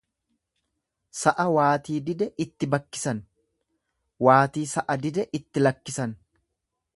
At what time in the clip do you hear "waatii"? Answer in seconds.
1.55-1.97, 4.29-4.65